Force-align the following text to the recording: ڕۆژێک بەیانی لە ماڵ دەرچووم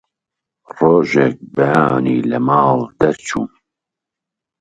ڕۆژێک 0.77 1.35
بەیانی 1.55 2.19
لە 2.31 2.39
ماڵ 2.47 2.79
دەرچووم 2.99 3.51